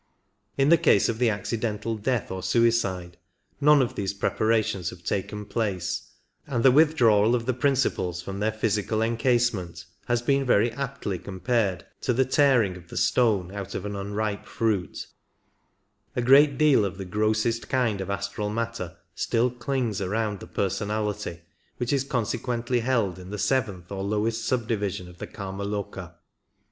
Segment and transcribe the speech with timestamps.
[0.57, 3.17] In the case of the accidental death or suicide
[3.61, 6.09] none of these preparations have taken place,
[6.47, 11.19] and the withdrawal of the principles from their physical encase ment has been very aptly
[11.19, 15.05] compared to the tearing of the stone out of an unripe fruit;
[16.15, 21.41] a great deal of the grossest kind of astral matter still clings around ihe personality,
[21.77, 26.15] which is consequently held in the seventh or lowest sub division of the Kimaloka.